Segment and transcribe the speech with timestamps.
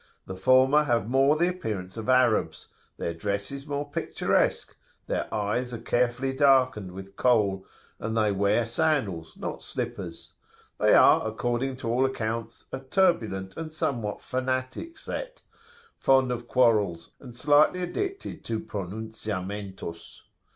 [0.25, 5.75] The former have more the appearance of Arabs: their dress is more picturesque, their eyes
[5.75, 7.67] are carefully darkened with Kohl,
[7.99, 10.33] and they wear sandals, not slippers.
[10.79, 15.43] They are, according to all accounts, a turbulent and somewhat fanatic set,
[15.99, 20.23] fond of quarrels, and slightly addicted to "pronunciamentos."